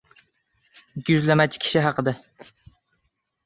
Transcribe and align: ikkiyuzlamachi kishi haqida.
ikkiyuzlamachi 1.01 1.63
kishi 1.67 1.85
haqida. 1.87 2.17